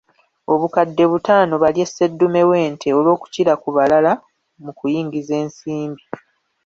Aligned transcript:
Obukadde 0.53 1.03
butaano 1.11 1.53
balye 1.63 1.85
sseddume 1.87 2.41
w'ente 2.49 2.87
olwokukira 2.97 3.53
ku 3.61 3.69
balala 3.75 4.11
mu 4.63 4.71
kuyingiza 4.77 5.33
ensimbi. 5.43 6.03